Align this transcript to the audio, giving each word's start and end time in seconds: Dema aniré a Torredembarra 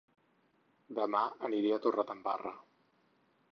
Dema 0.99 1.21
aniré 1.51 1.71
a 1.75 1.79
Torredembarra 1.85 2.57